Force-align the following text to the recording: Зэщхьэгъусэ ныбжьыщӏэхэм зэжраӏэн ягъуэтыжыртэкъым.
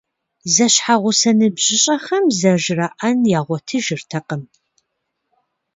Зэщхьэгъусэ 0.53 1.31
ныбжьыщӏэхэм 1.37 2.25
зэжраӏэн 2.39 3.17
ягъуэтыжыртэкъым. 3.39 4.43